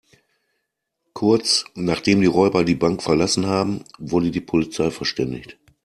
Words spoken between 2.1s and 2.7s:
die Räuber